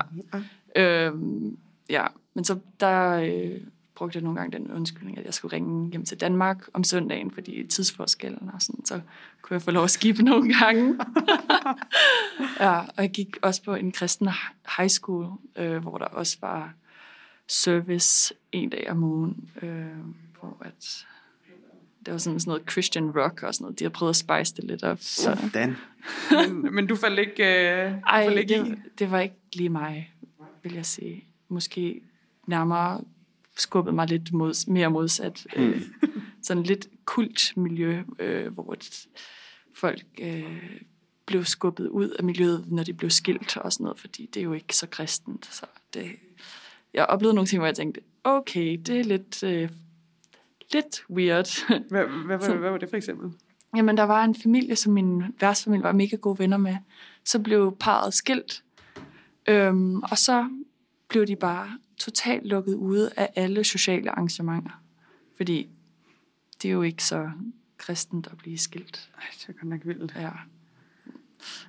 Ja. 0.76 1.06
Øhm, 1.06 1.58
ja. 1.90 2.06
Men 2.34 2.44
så 2.44 2.58
der 2.80 3.10
øh, 3.10 3.60
brugte 3.96 4.16
jeg 4.16 4.22
nogle 4.22 4.38
gange 4.40 4.58
den 4.58 4.72
undskyldning, 4.72 5.19
at 5.19 5.25
jeg 5.25 5.34
skulle 5.34 5.56
ringe 5.56 5.90
hjem 5.90 6.04
til 6.04 6.20
Danmark 6.20 6.69
om 6.72 6.84
søndagen, 6.84 7.31
fordi 7.31 7.66
tidsforskellen 7.66 8.50
og 8.54 8.62
sådan, 8.62 8.84
så 8.84 9.00
kunne 9.43 9.54
jeg 9.54 9.62
få 9.62 9.70
lov 9.70 9.84
at 9.84 9.90
skippe 9.90 10.22
nogle 10.31 10.54
gange. 10.54 10.98
ja, 12.60 12.78
og 12.78 12.96
jeg 12.96 13.10
gik 13.10 13.37
også 13.43 13.62
på 13.62 13.75
en 13.75 13.93
kristen 13.93 14.28
high 14.76 14.90
school, 14.90 15.26
øh, 15.56 15.76
hvor 15.76 15.98
der 15.98 16.04
også 16.04 16.37
var 16.40 16.75
service 17.48 18.34
en 18.52 18.70
dag 18.70 18.90
om 18.90 19.02
ugen, 19.02 19.50
øh, 19.62 19.87
hvor 20.40 20.56
at 20.60 21.06
det 22.06 22.12
var 22.12 22.19
sådan, 22.19 22.40
sådan 22.40 22.50
noget 22.50 22.70
Christian 22.70 23.10
rock 23.10 23.43
og 23.43 23.54
sådan 23.54 23.64
noget. 23.64 23.78
De 23.78 23.84
har 23.84 23.90
prøvet 23.90 24.10
at 24.10 24.16
spice 24.16 24.54
det 24.56 24.64
lidt 24.64 24.82
op. 24.82 24.98
Så. 25.00 25.22
Sådan. 25.22 25.76
Men, 26.31 26.75
men 26.75 26.87
du 26.87 26.96
faldt 26.96 27.19
ikke, 27.19 27.43
øh, 27.44 27.93
du 27.93 27.98
Ej, 28.06 28.25
faldt 28.25 28.38
ikke 28.38 28.56
i? 28.56 28.58
det, 28.58 28.78
det 28.98 29.10
var 29.10 29.20
ikke 29.20 29.37
lige 29.52 29.69
mig, 29.69 30.14
vil 30.62 30.75
jeg 30.75 30.87
sige. 30.87 31.25
Måske 31.48 32.00
nærmere 32.46 33.00
skubbet 33.56 33.94
mig 33.94 34.08
lidt 34.08 34.32
mod, 34.32 34.70
mere 34.70 34.91
modsat. 34.91 35.47
Mm. 35.56 35.62
Øh, 35.62 35.82
sådan 36.43 36.62
lidt 36.62 36.88
kultmiljø, 37.05 38.03
øh, 38.19 38.53
hvor 38.53 38.73
et, 38.73 39.06
folk 39.75 40.05
øh, 40.20 40.73
blev 41.26 41.44
skubbet 41.44 41.88
ud 41.88 42.08
af 42.08 42.25
miljøet, 42.25 42.64
når 42.73 42.82
de 42.82 42.94
blev 42.94 43.11
skilt 43.11 43.56
og 43.56 43.73
sådan 43.73 43.85
noget, 43.85 44.00
fordi 44.00 44.26
det 44.26 44.41
er 44.41 44.44
jo 44.44 44.53
ikke 44.53 44.76
så 44.76 44.87
kristent. 44.87 45.47
Så 45.47 45.67
det, 45.94 46.06
jeg 46.94 47.06
oplevede 47.06 47.35
nogle 47.35 47.47
ting, 47.47 47.61
hvor 47.61 47.67
jeg 47.67 47.76
tænkte, 47.76 48.00
okay, 48.25 48.79
det 48.87 49.00
er 49.00 49.05
lidt, 49.05 49.43
øh, 49.43 49.70
lidt 50.73 51.05
weird. 51.11 51.49
Hvad, 51.91 52.05
hvad, 52.26 52.38
hvad, 52.38 52.56
hvad 52.56 52.70
var 52.70 52.79
det 52.79 52.88
for 52.88 52.97
eksempel? 52.97 53.31
Jamen, 53.76 53.97
der 53.97 54.03
var 54.03 54.25
en 54.25 54.35
familie, 54.35 54.76
som 54.76 54.93
min 54.93 55.23
værtsfamilie 55.41 55.82
var 55.82 55.93
mega 55.93 56.17
gode 56.17 56.38
venner 56.38 56.56
med. 56.56 56.76
Så 57.25 57.38
blev 57.38 57.76
parret 57.81 58.14
skilt. 58.14 58.62
Øhm, 59.49 60.03
og 60.03 60.19
så 60.19 60.49
blev 61.08 61.26
de 61.26 61.37
bare 61.37 61.79
totalt 61.98 62.46
lukket 62.46 62.75
ude 62.75 63.10
af 63.16 63.28
alle 63.37 63.64
sociale 63.64 64.10
arrangementer. 64.10 64.82
Fordi 65.37 65.69
det 66.62 66.69
er 66.69 66.72
jo 66.72 66.82
ikke 66.82 67.04
så 67.04 67.31
kristent 67.78 68.26
at 68.32 68.38
blive 68.38 68.58
skilt. 68.58 69.10
Ej, 69.19 69.22
det 69.40 69.48
er 69.48 69.52
godt 69.52 69.64
nok 69.64 69.81
vildt. 69.84 70.14
Ja. 70.19 70.31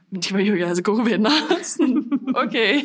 Men 0.10 0.22
de 0.22 0.34
var 0.34 0.40
jo 0.40 0.66
altså 0.66 0.84
gode 0.84 1.06
venner. 1.06 1.30
Okay. 2.48 2.82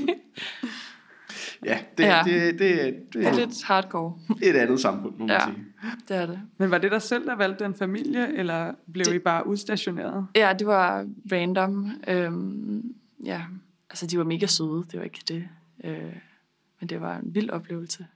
Ja, 1.64 1.78
det, 1.98 2.04
Ja. 2.04 2.22
Det, 2.24 2.34
det, 2.42 2.58
det, 2.58 2.94
det 2.94 3.12
Det 3.12 3.26
er 3.26 3.34
lidt 3.34 3.64
hardcore. 3.64 4.18
et 4.42 4.56
andet 4.56 4.80
samfund, 4.80 5.12
må 5.18 5.26
man 5.26 5.28
Ja. 5.36 5.44
sige. 5.44 5.64
Det 6.08 6.16
er 6.16 6.26
det. 6.26 6.40
Men 6.58 6.70
var 6.70 6.78
det 6.78 6.90
dig 6.90 7.02
selv, 7.02 7.26
der 7.26 7.34
valgte 7.36 7.64
den 7.64 7.74
familie, 7.74 8.36
eller 8.38 8.74
blev 8.92 9.04
Det- 9.04 9.14
I 9.14 9.18
bare 9.18 9.46
udstationeret? 9.46 10.26
Ja, 10.36 10.52
det 10.58 10.66
var 10.66 11.06
random. 11.32 11.90
Øhm, 12.08 12.94
ja, 13.24 13.42
altså 13.90 14.06
de 14.06 14.18
var 14.18 14.24
mega 14.24 14.46
søde. 14.46 14.84
Det 14.90 14.98
var 14.98 15.04
ikke 15.04 15.20
det. 15.28 15.48
Øh, 15.84 16.12
men 16.82 16.88
det 16.88 17.00
var 17.00 17.18
en 17.18 17.34
vild 17.34 17.50
oplevelse. 17.50 18.06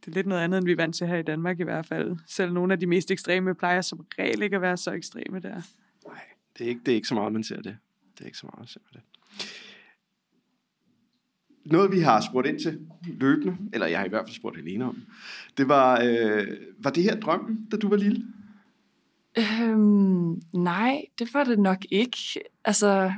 Det 0.00 0.10
er 0.10 0.14
lidt 0.14 0.26
noget 0.26 0.42
andet, 0.42 0.58
end 0.58 0.66
vi 0.66 0.72
er 0.72 0.76
vant 0.76 0.94
til 0.94 1.06
her 1.06 1.16
i 1.16 1.22
Danmark 1.22 1.60
i 1.60 1.62
hvert 1.62 1.86
fald. 1.86 2.16
Selv 2.26 2.52
nogle 2.52 2.72
af 2.72 2.80
de 2.80 2.86
mest 2.86 3.10
ekstreme 3.10 3.54
plejer 3.54 3.80
som 3.80 4.06
regel 4.18 4.42
ikke 4.42 4.56
at 4.56 4.62
være 4.62 4.76
så 4.76 4.92
ekstreme 4.92 5.40
der. 5.40 5.62
Nej, 6.06 6.20
det 6.58 6.64
er, 6.64 6.68
ikke, 6.68 6.80
det 6.86 6.92
er 6.92 6.96
ikke 6.96 7.08
så 7.08 7.14
meget, 7.14 7.32
man 7.32 7.44
ser 7.44 7.56
det. 7.56 7.76
Det 8.14 8.20
er 8.20 8.26
ikke 8.26 8.38
så 8.38 8.46
meget, 8.46 8.58
man 8.58 8.66
ser 8.66 8.80
det. 8.92 9.00
Noget, 11.64 11.92
vi 11.92 12.00
har 12.00 12.20
spurgt 12.20 12.46
ind 12.46 12.60
til 12.60 12.88
løbende, 13.06 13.56
eller 13.72 13.86
jeg 13.86 13.98
har 13.98 14.06
i 14.06 14.08
hvert 14.08 14.26
fald 14.26 14.34
spurgt 14.34 14.56
Helena 14.56 14.88
om, 14.88 15.02
det 15.56 15.68
var, 15.68 16.02
øh, 16.04 16.46
var 16.78 16.90
det 16.90 17.02
her 17.02 17.20
drømmen, 17.20 17.68
da 17.70 17.76
du 17.76 17.88
var 17.88 17.96
lille? 17.96 18.24
Øhm, 19.38 20.42
nej, 20.52 21.04
det 21.18 21.34
var 21.34 21.44
det 21.44 21.58
nok 21.58 21.84
ikke. 21.90 22.18
Altså, 22.64 23.12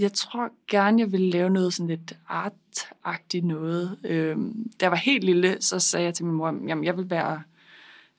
jeg 0.00 0.12
tror 0.12 0.48
gerne, 0.70 1.00
jeg 1.00 1.12
ville 1.12 1.30
lave 1.30 1.50
noget 1.50 1.74
sådan 1.74 1.88
lidt 1.88 2.12
art-agtigt 2.28 3.46
noget. 3.46 3.96
Øhm, 4.04 4.70
da 4.80 4.84
jeg 4.84 4.90
var 4.90 4.96
helt 4.96 5.24
lille, 5.24 5.56
så 5.60 5.78
sagde 5.78 6.04
jeg 6.04 6.14
til 6.14 6.24
min 6.24 6.34
mor, 6.34 6.54
jamen 6.68 6.84
jeg 6.84 6.96
vil 6.96 7.10
være 7.10 7.42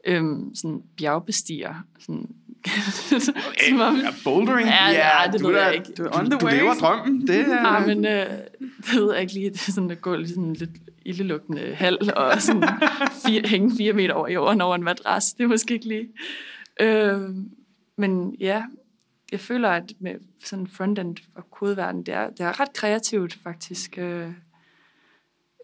øhm, 0.07 0.55
sådan 0.55 0.81
bjergbestiger. 0.97 1.73
Sådan, 1.99 2.27
som 3.69 3.79
om, 3.81 3.95
Ja, 3.95 4.09
bouldering? 4.23 4.67
Ja, 4.67 4.89
ja, 4.89 5.31
det 5.31 5.41
du 5.41 5.47
ved 5.47 5.55
er- 5.55 5.65
jeg 5.65 5.73
ikke. 5.75 5.91
Du 5.97 6.03
on 6.13 6.29
the 6.29 6.39
du 6.39 6.45
way. 6.45 6.53
lever 6.57 6.73
drømmen. 6.73 7.27
Det 7.27 7.39
er, 7.39 7.47
Nej, 7.61 7.85
men 7.87 8.05
øh, 8.05 8.25
det 8.59 8.95
ved 8.95 9.13
jeg 9.13 9.21
ikke 9.21 9.33
lige. 9.33 9.49
Det 9.49 9.67
er 9.67 9.71
sådan 9.71 9.91
at 9.91 10.01
gå 10.01 10.15
i 10.15 10.27
sådan 10.27 10.53
lidt 10.53 10.69
ildelugtende 11.05 11.75
hal 11.75 12.11
og 12.15 12.41
sådan 12.41 12.63
fire, 13.27 13.41
hænge 13.47 13.71
fire 13.77 13.93
meter 13.93 14.13
over 14.13 14.27
jorden 14.27 14.61
over 14.61 14.75
en 14.75 14.83
madras. 14.83 15.33
Det 15.33 15.43
er 15.43 15.47
måske 15.47 15.73
ikke 15.73 15.87
lige. 15.87 16.07
Øh, 16.81 17.21
men 17.97 18.35
ja, 18.39 18.63
jeg 19.35 19.39
føler, 19.39 19.69
at 19.69 19.93
med 19.99 20.15
sådan 20.43 20.67
frontend 20.67 21.17
og 21.35 21.51
kodeverden, 21.51 22.03
det 22.03 22.13
er, 22.13 22.29
det 22.29 22.39
er 22.39 22.59
ret 22.59 22.73
kreativt 22.73 23.37
faktisk. 23.43 23.97
Øh, 23.97 24.31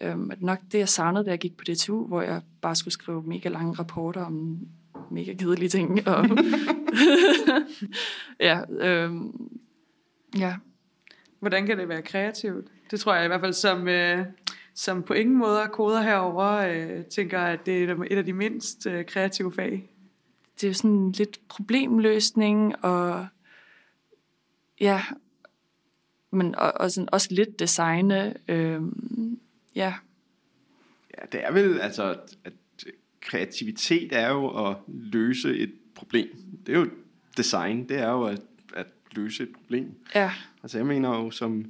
øh, 0.01 0.17
at 0.31 0.41
nok 0.41 0.59
det, 0.71 0.79
jeg 0.79 0.89
savnede, 0.89 1.25
da 1.25 1.29
jeg 1.29 1.39
gik 1.39 1.57
på 1.57 1.63
DTU, 1.63 2.07
hvor 2.07 2.21
jeg 2.21 2.41
bare 2.61 2.75
skulle 2.75 2.93
skrive 2.93 3.23
mega 3.23 3.49
lange 3.49 3.73
rapporter 3.73 4.25
om 4.25 4.59
mega 5.11 5.33
kedelige 5.33 5.69
ting. 5.69 6.07
Og 6.07 6.25
ja, 8.39 8.61
øh, 8.79 9.11
ja, 10.37 10.55
Hvordan 11.41 11.65
kan 11.65 11.77
det 11.77 11.89
være 11.89 12.01
kreativt? 12.01 12.67
Det 12.91 12.99
tror 12.99 13.15
jeg 13.15 13.25
i 13.25 13.27
hvert 13.27 13.39
fald 13.39 13.53
som, 13.53 13.87
øh, 13.87 14.25
som 14.75 15.03
på 15.03 15.13
ingen 15.13 15.37
måde 15.37 15.69
koder 15.73 16.01
herover 16.01 16.47
øh, 16.47 17.05
tænker, 17.05 17.39
at 17.39 17.65
det 17.65 17.83
er 17.83 17.95
et 18.11 18.17
af 18.17 18.25
de 18.25 18.33
mindst 18.33 18.87
øh, 18.87 19.05
kreative 19.05 19.51
fag. 19.51 19.89
det 20.61 20.69
er 20.69 20.73
sådan 20.73 21.11
lidt 21.11 21.39
problemløsning, 21.49 22.85
og 22.85 23.27
ja, 24.81 25.01
men 26.31 26.55
og, 26.55 26.73
og 26.75 26.91
sådan, 26.91 27.09
også 27.11 27.27
lidt 27.31 27.59
designe. 27.59 28.33
Øhm, 28.47 29.39
ja, 29.75 29.93
Ja, 31.17 31.25
det 31.31 31.45
er 31.45 31.51
vel, 31.51 31.79
altså, 31.79 32.19
at 32.43 32.53
kreativitet 33.21 34.13
er 34.13 34.29
jo 34.29 34.69
at 34.69 34.77
løse 34.87 35.57
et 35.57 35.73
problem. 35.95 36.27
Det 36.65 36.75
er 36.75 36.79
jo 36.79 36.89
design, 37.37 37.89
det 37.89 37.97
er 37.97 38.09
jo 38.09 38.23
at, 38.23 38.41
at 38.73 38.87
løse 39.11 39.43
et 39.43 39.49
problem. 39.53 39.95
ja, 40.15 40.31
Altså 40.63 40.77
jeg 40.77 40.85
mener 40.85 41.09
jo 41.09 41.31
som, 41.31 41.65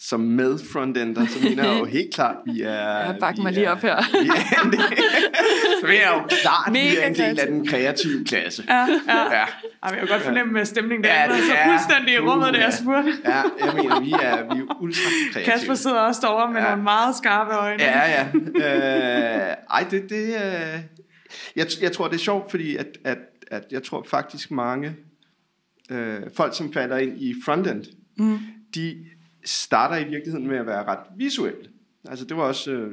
som 0.00 0.20
med 0.20 0.58
frontender, 0.72 1.26
så 1.26 1.38
mener 1.42 1.64
jeg 1.70 1.78
jo 1.80 1.84
helt 1.98 2.14
klart, 2.14 2.36
vi 2.46 2.60
er... 2.62 2.68
jeg 2.70 3.16
bakker 3.20 3.40
vi 3.40 3.42
mig 3.42 3.52
lige 3.52 3.66
er- 3.66 3.70
op 3.70 3.78
her. 3.82 3.96
Vi 4.22 4.28
er 4.28 4.62
en 4.64 4.72
del, 4.72 4.80
så 5.80 5.86
vi 5.86 5.96
er 5.96 6.08
jo 6.14 6.22
klart, 6.42 6.72
vi 6.72 6.96
er 6.96 7.06
en 7.06 7.14
del 7.14 7.20
af 7.22 7.34
kreativ. 7.36 7.52
den 7.52 7.66
kreative 7.66 8.24
klasse. 8.24 8.64
Ja, 8.68 8.74
ja. 9.08 9.36
Ja, 9.36 9.44
jeg 9.82 9.98
kan 9.98 10.08
godt 10.08 10.22
fornemme 10.22 10.52
med 10.52 10.64
stemningen, 10.64 11.04
der 11.04 11.10
Ja, 11.14 11.22
ja, 11.22 11.28
det 11.36 11.44
så 11.44 11.52
er- 11.56 11.68
fuldstændig 11.68 12.14
i 12.14 12.18
rummet, 12.18 12.54
da 12.54 12.58
jeg 12.60 12.72
spurgte. 12.72 13.12
ja, 13.24 13.42
jeg 13.66 13.74
mener, 13.76 14.00
vi 14.00 14.12
er, 14.12 14.54
vi 14.54 14.60
er 14.60 14.80
ultra 14.82 15.02
kreative. 15.32 15.52
Kasper 15.52 15.74
sidder 15.74 16.00
også 16.00 16.20
derovre 16.24 16.52
med 16.52 16.60
Ja. 16.60 16.68
nogle 16.68 16.82
meget 16.82 17.16
skarpe 17.16 17.54
øjne. 17.54 17.82
Ja, 17.82 18.10
ja. 18.10 18.26
Øh, 18.44 19.54
ej, 19.70 19.86
det, 19.90 20.02
det 20.10 20.26
øh, 20.28 20.80
jeg, 21.56 21.66
jeg 21.80 21.92
tror, 21.92 22.08
det 22.08 22.14
er 22.14 22.18
sjovt, 22.18 22.50
fordi 22.50 22.76
at, 22.76 22.86
at, 23.04 23.18
at 23.50 23.62
jeg 23.70 23.82
tror 23.82 24.06
faktisk 24.10 24.50
mange 24.50 24.96
øh, 25.90 26.20
folk, 26.36 26.56
som 26.56 26.72
falder 26.72 26.96
ind 26.96 27.18
i 27.22 27.34
frontend, 27.44 27.84
Mm. 28.18 28.38
de 28.74 28.96
starter 29.46 29.96
i 30.06 30.08
virkeligheden 30.08 30.46
med 30.48 30.56
at 30.56 30.66
være 30.66 30.84
ret 30.84 30.98
visuelle. 31.16 31.68
Altså 32.08 32.24
det 32.24 32.36
var 32.36 32.42
også 32.42 32.70
øh, 32.72 32.92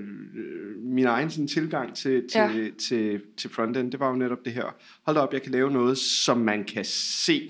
min 0.84 1.06
egen 1.06 1.30
sådan, 1.30 1.48
tilgang 1.48 1.96
til, 1.96 2.24
til, 2.32 2.40
Ja. 2.40 2.70
til, 2.88 3.22
til 3.38 3.50
frontend. 3.50 3.92
Det 3.92 4.00
var 4.00 4.10
jo 4.10 4.16
netop 4.16 4.46
det 4.46 4.54
her. 4.54 4.76
Hold 5.04 5.16
da 5.16 5.22
op, 5.22 5.34
jeg 5.34 5.42
kan 5.42 5.52
lave 5.52 5.72
noget, 5.72 5.98
som 5.98 6.38
man 6.38 6.64
kan 6.64 6.86
se. 6.86 7.50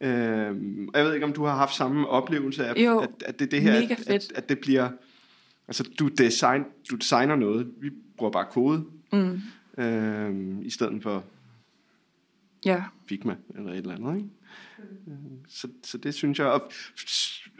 Øhm, 0.00 0.88
og 0.88 0.98
jeg 0.98 1.06
ved 1.06 1.14
ikke, 1.14 1.26
om 1.26 1.32
du 1.32 1.44
har 1.44 1.56
haft 1.56 1.74
samme 1.74 2.08
oplevelse 2.08 2.66
af, 2.66 2.84
Jo, 2.84 2.98
at, 2.98 3.10
at 3.24 3.38
det, 3.38 3.50
det 3.50 3.62
her, 3.62 3.72
at, 3.74 4.08
at, 4.10 4.32
at 4.34 4.48
det 4.48 4.58
bliver... 4.58 4.88
Altså, 5.68 5.84
du, 5.98 6.08
design, 6.08 6.64
du 6.90 6.96
designer 6.96 7.36
noget. 7.36 7.70
Vi 7.80 7.90
bruger 8.16 8.32
bare 8.32 8.46
kode, 8.50 8.84
Mm. 9.12 9.40
øhm, 9.84 10.62
i 10.62 10.70
stedet 10.70 11.02
for 11.02 11.24
Ja. 12.66 12.82
Figma 13.08 13.36
eller 13.54 13.70
et 13.72 13.76
eller 13.76 13.94
andet, 13.94 14.16
ikke? 14.16 14.28
Så, 15.48 15.68
så 15.84 15.98
det 15.98 16.14
synes 16.14 16.38
jeg... 16.38 16.46
Og, 16.46 16.70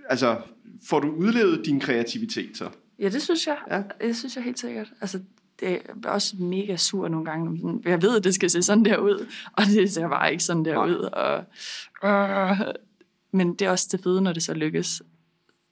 altså, 0.08 0.40
får 0.88 1.00
du 1.00 1.08
udlevet 1.08 1.66
din 1.66 1.80
kreativitet 1.80 2.56
så? 2.56 2.70
ja, 2.98 3.08
det 3.08 3.22
synes 3.22 3.46
jeg. 3.46 3.58
Ja. 3.70 3.82
Det 4.06 4.16
synes 4.16 4.36
jeg 4.36 4.44
helt 4.44 4.58
sikkert. 4.58 4.92
Altså, 5.00 5.22
det 5.60 5.82
er 6.04 6.08
også 6.08 6.36
mega 6.36 6.76
sur 6.76 7.08
nogle 7.08 7.26
gange. 7.26 7.80
Jeg 7.84 8.02
ved, 8.02 8.16
at 8.16 8.24
det 8.24 8.34
skal 8.34 8.50
se 8.50 8.62
sådan 8.62 8.84
der 8.84 8.98
ud, 8.98 9.26
og 9.52 9.64
det 9.64 9.92
ser 9.92 10.08
bare 10.08 10.32
ikke 10.32 10.44
sådan 10.44 10.64
der 10.64 10.74
Nej. 10.74 10.86
ud. 10.86 10.94
Og, 10.94 11.44
øh, 12.10 12.74
men 13.30 13.54
det 13.54 13.66
er 13.66 13.70
også 13.70 13.88
det 13.92 14.02
fede, 14.02 14.22
når 14.22 14.32
det 14.32 14.42
så 14.42 14.54
lykkes. 14.54 15.02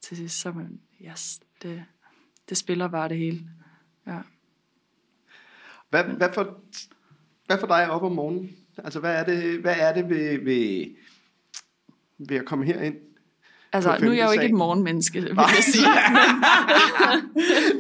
Til 0.01 0.17
sidst, 0.17 0.41
så 0.41 0.53
man, 0.53 0.81
yes, 1.11 1.41
det, 1.63 1.85
det 2.49 2.57
spiller 2.57 2.89
bare 2.89 3.09
det 3.09 3.17
hele. 3.17 3.41
Ja. 4.07 4.19
Hvad, 5.91 6.05
hvad, 6.05 6.29
for, 6.35 6.61
hvad 7.47 7.59
for 7.59 7.67
dig 7.67 7.91
op 7.91 8.03
om 8.03 8.13
morgenen? 8.13 8.57
Altså, 8.79 9.01
hvad 9.01 9.15
er 9.15 9.25
det, 9.25 9.61
hvad 9.61 9.75
er 9.79 9.95
det 9.95 10.11
ved, 10.11 10.45
ved, 10.45 10.87
ved 12.19 12.37
at 12.37 12.45
komme 12.45 12.65
herind? 12.65 12.95
Altså, 13.73 13.99
nu 14.01 14.11
er 14.11 14.15
jeg 14.15 14.27
jo 14.27 14.31
ikke 14.31 14.45
et 14.45 14.55
morgenmenneske, 14.55 15.21
vil 15.21 15.35
Nej. 15.35 15.45
jeg 15.45 15.65
sige. 15.65 15.85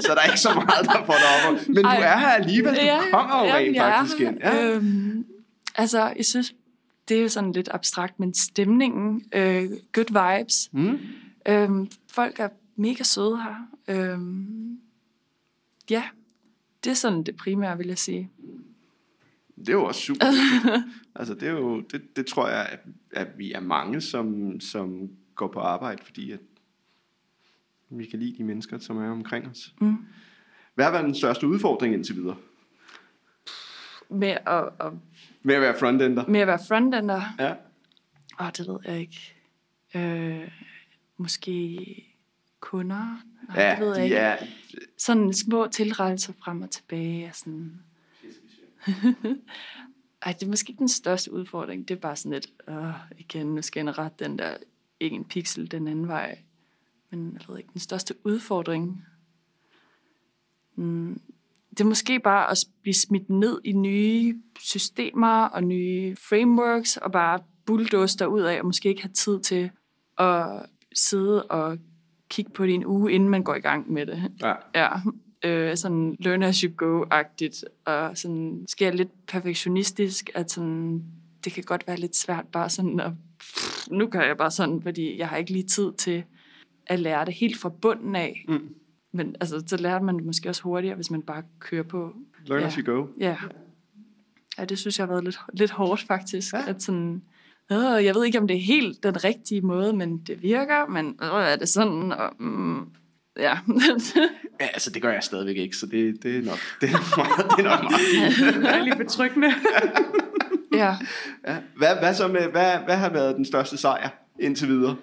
så 0.04 0.14
der 0.14 0.20
er 0.20 0.26
ikke 0.26 0.40
så 0.40 0.54
meget, 0.54 0.84
der 0.86 1.04
får 1.06 1.14
dig 1.14 1.50
op. 1.50 1.68
Men 1.68 1.84
Ej. 1.84 1.96
du 1.96 2.02
er 2.02 2.18
her 2.18 2.28
alligevel. 2.28 2.74
Du 2.74 2.80
kommer 3.10 3.46
jo 3.46 3.54
rent 3.54 3.76
jeg 3.76 3.88
er 3.88 3.98
faktisk 3.98 4.20
ind. 4.20 4.38
Ja. 4.38 4.62
Øhm, 4.64 5.26
altså, 5.74 6.12
jeg 6.16 6.24
synes, 6.24 6.54
det 7.08 7.16
er 7.16 7.22
jo 7.22 7.28
sådan 7.28 7.52
lidt 7.52 7.68
abstrakt, 7.72 8.20
men 8.20 8.34
stemningen, 8.34 9.24
øh, 9.34 9.70
good 9.92 10.38
vibes. 10.38 10.68
Mm. 10.72 10.98
Øhm, 11.48 11.90
folk 12.10 12.40
er 12.40 12.48
mega 12.76 13.02
søde 13.02 13.38
her. 13.42 13.54
Øhm, 13.88 14.78
ja, 15.90 16.02
det 16.84 16.90
er 16.90 16.94
sådan 16.94 17.22
det 17.22 17.36
primære, 17.36 17.78
vil 17.78 17.86
jeg 17.86 17.98
sige. 17.98 18.30
Det 19.56 19.68
er 19.68 19.72
jo 19.72 19.84
også 19.84 20.00
super. 20.00 20.24
altså, 21.14 21.34
det, 21.34 21.42
er 21.42 21.52
jo, 21.52 21.80
det, 21.80 22.16
det 22.16 22.26
tror 22.26 22.48
jeg, 22.48 22.66
at, 22.72 22.80
at 23.12 23.28
vi 23.38 23.52
er 23.52 23.60
mange, 23.60 24.00
som, 24.00 24.60
som 24.60 25.10
går 25.34 25.48
på 25.48 25.60
arbejde, 25.60 26.02
fordi 26.04 26.30
at 26.32 26.40
vi 27.90 28.04
kan 28.06 28.18
lide 28.18 28.36
de 28.38 28.44
mennesker, 28.44 28.78
som 28.78 28.96
er 28.98 29.10
omkring 29.10 29.48
os. 29.48 29.74
Mm. 29.80 29.96
Hvad 30.74 30.84
har 30.84 30.92
været 30.92 31.04
den 31.04 31.14
største 31.14 31.46
udfordring 31.46 31.94
indtil 31.94 32.16
videre? 32.16 32.36
Med 34.10 34.36
at, 34.46 34.64
at, 34.80 34.92
Med 35.42 35.54
at 35.54 35.60
være 35.60 35.78
frontender? 35.78 36.26
med 36.26 36.40
at 36.40 36.46
være 36.46 36.58
frontender, 36.68 37.22
Ja. 37.38 37.54
åh, 38.40 38.46
det 38.58 38.68
ved 38.68 38.78
jeg 38.84 39.00
ikke. 39.00 39.34
Øh, 39.96 40.50
måske 41.16 41.78
kunder? 42.60 43.22
Nej, 43.48 43.62
Ja, 43.62 43.70
det 43.70 43.80
ved 43.80 43.88
jeg 43.88 43.98
de 43.98 44.04
ikke. 44.04 44.16
er, 44.16 44.36
Sådan 44.98 45.32
små 45.32 45.66
tilrettelser 45.66 46.32
frem 46.44 46.62
og 46.62 46.70
tilbage. 46.70 47.26
Og 47.28 47.34
sådan. 47.34 47.80
Ej, 50.22 50.32
det 50.32 50.42
er 50.42 50.50
måske 50.50 50.70
ikke 50.70 50.78
den 50.78 50.88
største 50.88 51.32
udfordring. 51.32 51.88
Det 51.88 51.94
er 51.94 52.00
bare 52.00 52.16
sådan 52.16 52.32
lidt, 52.32 52.52
øh, 52.68 52.94
igen, 53.18 53.46
nu 53.46 53.62
skal 53.62 53.84
jeg 53.84 53.98
rette 53.98 54.24
den 54.24 54.38
der, 54.38 54.56
ikke 55.00 55.16
en 55.16 55.24
pixel 55.24 55.70
den 55.70 55.88
anden 55.88 56.08
vej. 56.08 56.38
Men 57.10 57.32
jeg 57.32 57.48
ved 57.48 57.58
ikke, 57.58 57.70
den 57.72 57.80
største 57.80 58.14
udfordring. 58.24 59.04
Mm, 60.76 61.20
det 61.70 61.80
er 61.80 61.84
måske 61.84 62.20
bare 62.20 62.50
at 62.50 62.58
blive 62.82 62.94
smidt 62.94 63.30
ned 63.30 63.60
i 63.64 63.72
nye 63.72 64.42
systemer 64.58 65.44
og 65.44 65.64
nye 65.64 66.16
frameworks, 66.16 66.96
og 66.96 67.12
bare 67.12 67.38
bulldoze 67.66 68.28
ud 68.28 68.40
af, 68.40 68.60
og 68.60 68.66
måske 68.66 68.88
ikke 68.88 69.02
have 69.02 69.12
tid 69.12 69.40
til 69.40 69.70
at 70.18 70.66
sidde 70.94 71.42
og 71.42 71.78
kigge 72.28 72.50
på 72.50 72.66
det 72.66 72.74
en 72.74 72.86
uge, 72.86 73.12
inden 73.12 73.28
man 73.28 73.42
går 73.42 73.54
i 73.54 73.60
gang 73.60 73.92
med 73.92 74.06
det. 74.06 74.32
ja. 74.42 74.54
Ja, 74.74 74.88
øh, 75.44 75.76
sådan 75.76 76.16
learn 76.20 76.42
as 76.42 76.60
you 76.60 76.70
go-agtigt, 76.76 77.64
og 77.84 78.18
sådan 78.18 78.64
sker 78.68 78.92
lidt 78.92 79.26
perfektionistisk, 79.26 80.30
at 80.34 80.50
sådan, 80.50 81.02
det 81.44 81.52
kan 81.52 81.64
godt 81.64 81.86
være 81.86 81.96
lidt 81.96 82.16
svært 82.16 82.44
bare 82.52 82.70
sådan 82.70 83.00
at, 83.00 83.12
pff, 83.38 83.88
nu 83.90 84.06
gør 84.06 84.20
jeg 84.20 84.36
bare 84.36 84.50
sådan, 84.50 84.82
fordi 84.82 85.18
jeg 85.18 85.28
har 85.28 85.36
ikke 85.36 85.52
lige 85.52 85.66
tid 85.66 85.92
til 85.92 86.24
at 86.86 87.00
lære 87.00 87.24
det 87.24 87.34
helt 87.34 87.58
fra 87.58 87.68
bunden 87.68 88.16
af. 88.16 88.44
Mm. 88.48 88.74
Men 89.12 89.36
altså, 89.40 89.62
så 89.66 89.76
lærer 89.76 90.00
man 90.02 90.16
det 90.16 90.24
måske 90.24 90.48
også 90.48 90.62
hurtigere, 90.62 90.94
hvis 90.96 91.10
man 91.10 91.22
bare 91.22 91.42
kører 91.58 91.82
på. 91.82 92.12
Learn 92.46 92.60
Ja. 92.60 92.66
as 92.66 92.74
you 92.74 92.94
go. 92.94 93.06
Ja, 93.20 93.36
ja 94.58 94.64
det 94.64 94.78
synes 94.78 94.98
jeg 94.98 95.06
har 95.06 95.12
været 95.12 95.24
lidt, 95.24 95.38
lidt 95.54 95.70
hårdt 95.70 96.00
faktisk, 96.02 96.54
Ja. 96.54 96.68
at 96.68 96.82
sådan, 96.82 97.22
øh, 97.72 98.04
jeg 98.04 98.14
ved 98.14 98.24
ikke, 98.24 98.38
om 98.38 98.48
det 98.48 98.56
er 98.56 98.60
helt 98.60 99.02
den 99.02 99.24
rigtige 99.24 99.60
måde, 99.60 99.92
men 99.92 100.18
det 100.18 100.42
virker, 100.42 100.86
men 100.88 101.06
øh, 101.22 101.28
er 101.28 101.56
det 101.56 101.68
sådan, 101.68 102.12
og, 102.12 102.30
mm, 102.38 102.88
ja. 103.38 103.58
Ja, 104.60 104.66
altså 104.66 104.90
det 104.90 105.02
gør 105.02 105.12
jeg 105.12 105.22
stadigvæk 105.22 105.56
ikke, 105.56 105.76
så 105.76 105.86
det, 105.86 106.22
det 106.22 106.36
er 106.36 106.42
nok 106.42 106.58
det 106.80 106.88
er 106.88 106.92
nok 106.92 107.16
meget, 107.16 107.58
det 107.58 107.66
er 107.66 107.70
nok 107.70 107.90
meget 107.90 108.00
fint. 108.14 108.64
Det 108.64 108.70
er 108.70 108.84
lige 108.84 108.96
betryggende. 108.96 109.48
ja. 110.82 110.96
Ja. 111.46 111.56
Hvad, 111.76 111.96
hvad, 111.98 112.14
så 112.14 112.28
med, 112.28 112.48
hvad, 112.48 112.78
hvad 112.78 112.96
har 112.96 113.10
været 113.10 113.36
den 113.36 113.44
største 113.44 113.76
sejr 113.76 114.08
indtil 114.40 114.68
videre? 114.68 114.96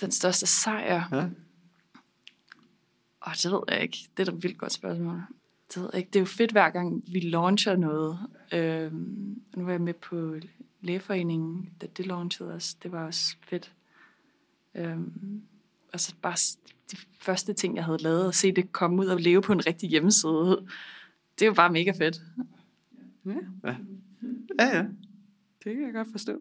Den 0.00 0.10
største 0.10 0.46
sejr? 0.46 1.08
Ja. 1.12 1.24
Åh, 3.26 3.32
det 3.42 3.52
ved 3.52 3.60
jeg 3.68 3.82
ikke. 3.82 3.98
Det 4.16 4.28
er 4.28 4.30
da 4.30 4.36
et 4.36 4.42
vildt 4.42 4.58
godt 4.58 4.72
spørgsmål. 4.72 5.22
Det 5.74 5.82
ved 5.82 5.90
jeg 5.92 5.98
ikke. 5.98 6.08
Det 6.08 6.16
er 6.16 6.20
jo 6.20 6.26
fedt, 6.26 6.52
hver 6.52 6.70
gang 6.70 7.02
vi 7.12 7.20
launcher 7.20 7.76
noget. 7.76 8.18
Øhm, 8.52 9.42
nu 9.56 9.64
var 9.64 9.72
jeg 9.72 9.80
med 9.80 9.94
på 9.94 10.34
lægeforeningen, 10.80 11.70
da 11.80 11.86
det 11.96 12.06
launchede 12.06 12.54
os. 12.54 12.74
Det 12.74 12.92
var 12.92 13.06
også 13.06 13.36
fedt. 13.48 13.72
Øhm, 14.74 15.42
og 15.92 16.00
så 16.00 16.14
bare 16.22 16.36
de 16.92 16.96
første 17.20 17.52
ting, 17.52 17.76
jeg 17.76 17.84
havde 17.84 18.02
lavet, 18.02 18.26
og 18.26 18.34
se 18.34 18.52
det 18.52 18.72
komme 18.72 19.02
ud 19.02 19.06
og 19.06 19.20
leve 19.20 19.42
på 19.42 19.52
en 19.52 19.66
rigtig 19.66 19.88
hjemmeside. 19.88 20.66
Det 21.38 21.42
er 21.42 21.46
jo 21.46 21.54
bare 21.54 21.72
mega 21.72 21.90
fedt. 21.90 22.16
Ja, 23.26 23.74
Ja, 24.58 24.76
ja. 24.76 24.84
det 25.64 25.74
kan 25.74 25.82
jeg 25.82 25.92
godt 25.92 26.08
forstå. 26.10 26.32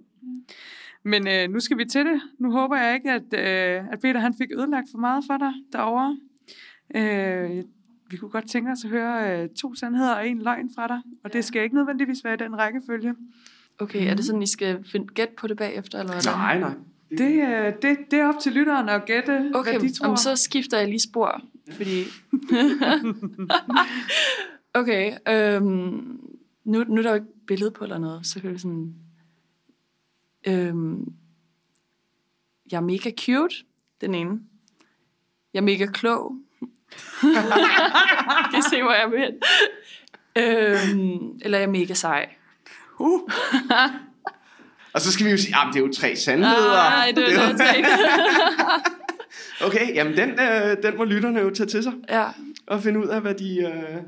Men 1.04 1.28
øh, 1.28 1.50
nu 1.50 1.60
skal 1.60 1.78
vi 1.78 1.86
til 1.86 2.06
det. 2.06 2.22
Nu 2.40 2.52
håber 2.52 2.78
jeg 2.78 2.96
ikke, 2.96 3.12
at, 3.12 3.24
øh, 3.34 3.88
at 3.92 4.00
Peter 4.02 4.20
han 4.20 4.34
fik 4.34 4.52
ødelagt 4.52 4.88
for 4.92 4.98
meget 4.98 5.24
for 5.28 5.38
dig 5.38 5.54
derovre. 5.74 6.18
Øh, 6.96 7.64
vi 8.10 8.18
kunne 8.18 8.32
godt 8.32 8.50
tænke 8.50 8.72
os 8.72 8.84
at 8.84 8.90
høre 8.90 9.44
øh, 9.44 9.50
to 9.50 9.76
sandheder 9.76 10.16
og 10.16 10.28
en 10.28 10.42
løgn 10.42 10.70
fra 10.76 10.88
dig. 10.88 11.02
Og 11.24 11.34
det 11.34 11.46
skal 11.46 11.64
ikke 11.64 11.76
nødvendigvis 11.76 12.24
være 12.24 12.34
i 12.34 12.38
den 12.38 12.58
rækkefølge. 12.58 13.16
Okay, 13.80 14.10
er 14.12 14.16
det 14.16 14.26
sådan, 14.26 14.42
I 14.42 14.48
skal 14.48 14.84
finde 14.84 15.08
gæt 15.08 15.30
på 15.30 15.48
det 15.48 15.58
bagefter? 15.58 16.00
Eller 16.00 16.14
hvordan? 16.14 16.38
Nej, 16.40 16.60
nej. 16.60 16.76
Det, 17.18 17.32
øh, 17.32 17.74
det, 17.82 17.98
det 18.12 18.20
er 18.20 18.28
op 18.28 18.40
til 18.42 18.52
lytteren 18.52 18.90
at 18.90 19.06
gætte, 19.06 19.52
Okay, 19.56 19.72
hvad 19.72 19.82
de 19.82 19.94
tror. 19.94 20.08
om 20.08 20.18
så 20.18 20.36
skifter 20.36 20.78
jeg 20.78 20.88
lige 20.88 21.00
spor, 21.00 21.42
fordi... 21.72 22.04
okay, 24.80 25.18
øhm, 25.28 26.20
nu, 26.64 26.84
nu 26.84 26.98
er 26.98 27.02
der 27.02 27.10
jo 27.10 27.16
ikke 27.16 27.46
billede 27.48 27.72
på 27.72 27.84
eller 27.84 27.98
noget, 27.98 28.26
så 28.26 28.42
kan 28.42 28.54
vi 28.54 28.58
sådan... 28.58 28.96
Øhm, 30.48 31.14
jeg 32.72 32.78
er 32.78 32.82
mega 32.82 33.12
cute, 33.20 33.56
den 34.02 34.16
ene. 34.16 34.40
Jeg 35.54 35.60
er 35.60 35.64
mega 35.64 35.86
klog. 35.86 36.36
kan 38.52 38.60
I 38.60 38.70
se, 38.70 38.82
hvor 38.82 38.92
jeg 38.92 39.04
er 39.04 39.08
med? 39.08 39.40
Øhm, 40.38 41.40
eller 41.42 41.58
jeg 41.58 41.66
er 41.66 41.72
mega 41.72 41.94
sej. 41.94 42.30
Uh, 43.00 43.30
Og 44.94 45.02
så 45.02 45.12
skal 45.12 45.26
vi 45.26 45.32
jo 45.32 45.38
sige, 45.38 45.56
at 45.56 45.68
det 45.74 45.80
er 45.80 45.86
jo 45.86 45.94
tre 45.94 46.16
sandheder. 46.16 46.74
Nej, 46.74 47.12
det 47.16 47.36
er 47.36 47.48
det 47.48 47.58
tre. 47.62 47.86
Okay, 49.66 49.96
jamen 49.96 50.18
den, 50.18 50.30
øh, 50.30 50.84
den 50.84 50.98
må 50.98 51.04
lytterne 51.04 51.40
jo 51.40 51.50
tage 51.50 51.68
til 51.68 51.84
sig 51.84 51.94
ja. 52.10 52.30
og 52.68 52.84
finde 52.84 53.00
ud 53.00 53.08
af, 53.08 53.22
hvad 53.22 53.36
de, 53.36 53.58
øh, 53.60 54.02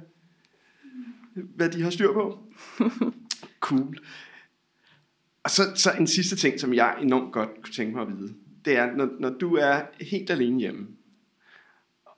hvad 1.55 1.69
de 1.69 1.83
har 1.83 1.89
styr 1.89 2.13
på. 2.13 2.39
Cool. 3.59 3.97
Og 5.43 5.49
så, 5.49 5.63
så 5.75 5.91
en 5.91 6.07
sidste 6.07 6.35
ting, 6.35 6.59
som 6.59 6.73
jeg 6.73 6.95
enormt 7.01 7.33
godt 7.33 7.49
kunne 7.61 7.73
tænke 7.73 7.93
mig 7.93 8.01
at 8.01 8.17
vide. 8.17 8.33
Det 8.65 8.77
er, 8.77 8.95
når, 8.95 9.09
når 9.19 9.29
du 9.29 9.55
er 9.55 9.81
helt 10.01 10.29
alene 10.29 10.59
hjemme, 10.59 10.87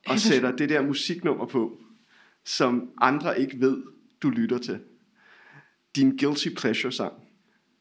og 0.07 0.19
sætter 0.19 0.55
det 0.55 0.69
der 0.69 0.81
musiknummer 0.81 1.45
på, 1.45 1.81
som 2.45 2.89
andre 3.01 3.39
ikke 3.39 3.59
ved, 3.59 3.83
du 4.21 4.29
lytter 4.29 4.57
til. 4.57 4.79
Din 5.95 6.17
guilty 6.17 6.47
pleasure 6.57 6.91
sang. 6.91 7.13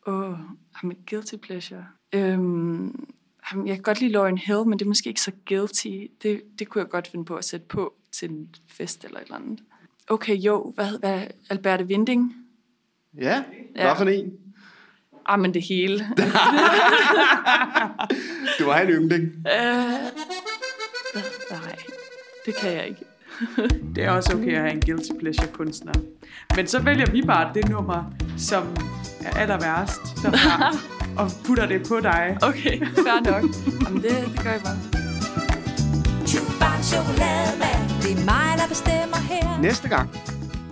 Åh, 0.07 0.15
oh, 0.31 0.39
I'm 0.77 0.93
guilty 1.11 1.35
pleasure. 1.43 1.85
Øhm, 2.13 3.07
jamen, 3.53 3.67
jeg 3.67 3.77
kan 3.77 3.83
godt 3.83 4.01
lide 4.01 4.13
Lauren 4.13 4.39
Hill, 4.39 4.65
men 4.67 4.79
det 4.79 4.85
er 4.85 4.89
måske 4.89 5.09
ikke 5.09 5.21
så 5.21 5.33
guilty. 5.49 5.87
Det, 6.23 6.43
det 6.59 6.69
kunne 6.69 6.83
jeg 6.83 6.91
godt 6.91 7.07
finde 7.09 7.25
på 7.25 7.37
at 7.37 7.45
sætte 7.45 7.67
på 7.67 7.95
til 8.13 8.31
en 8.31 8.55
fest 8.69 9.05
eller 9.05 9.19
et 9.19 9.25
eller 9.25 9.37
andet. 9.37 9.61
Okay, 10.09 10.37
jo, 10.37 10.73
hvad, 10.75 10.99
hvad 10.99 11.23
Alberte 11.51 11.85
Winding? 11.85 12.35
Ja, 13.19 13.45
hvad 13.75 13.83
Ja. 13.85 13.93
for 13.93 14.05
en? 14.05 14.33
Ah, 15.27 15.41
men 15.41 15.55
det 15.55 15.63
hele. 15.63 16.05
Du 18.59 18.65
har 18.71 18.81
en 18.81 18.89
yndling. 18.89 19.23
øh, 19.23 19.45
nej, 21.51 21.77
det 22.47 22.55
kan 22.61 22.73
jeg 22.73 22.87
ikke. 22.89 23.05
det 23.95 24.05
er 24.05 24.11
også 24.11 24.37
okay 24.37 24.53
at 24.55 24.61
have 24.61 24.73
en 24.73 24.81
guilty 24.81 25.11
pleasure 25.19 25.49
kunstner. 25.53 25.93
Men 26.57 26.67
så 26.67 26.83
vælger 26.83 27.11
vi 27.11 27.23
bare 27.23 27.55
det 27.55 27.69
nummer, 27.69 28.13
som 28.37 28.77
er 29.21 29.31
aller 29.31 29.59
værst 29.61 30.01
derfra, 30.23 30.73
og 31.23 31.31
putter 31.45 31.67
det 31.67 31.89
på 31.89 32.01
dig. 32.01 32.39
Okay, 32.43 32.87
fair 33.07 33.21
nok. 33.31 33.45
Jamen, 33.85 34.03
det, 34.03 34.11
det 34.11 34.43
gør 34.43 34.51
jeg 34.51 34.61
bare. 34.65 34.79
Det 38.03 38.13
er 38.13 38.25
mig, 38.25 38.59
der 38.61 38.69
bestemmer 38.69 39.17
her. 39.17 39.61
Næste 39.63 39.89
gang, 39.89 40.11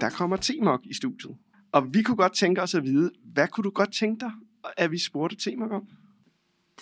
der 0.01 0.11
kommer 0.11 0.37
T-Mok 0.37 0.81
i 0.85 0.95
studiet. 0.95 1.37
Og 1.73 1.95
vi 1.95 2.03
kunne 2.03 2.17
godt 2.17 2.35
tænke 2.35 2.63
os 2.63 2.75
at 2.75 2.83
vide, 2.83 3.11
hvad 3.33 3.49
kunne 3.49 3.65
du 3.65 3.71
godt 3.71 3.93
tænke 3.95 4.21
dig, 4.21 4.33
at 4.77 4.91
vi 4.91 4.99
spurgte 4.99 5.37
T-Mok 5.37 5.73
om? 5.73 5.83